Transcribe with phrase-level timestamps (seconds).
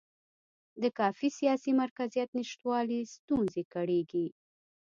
[0.81, 4.27] د کافي سیاسي مرکزیت نشتوالي ستونزې کړېږي.